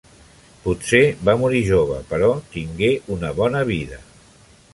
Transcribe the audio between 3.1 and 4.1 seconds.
una bona vida.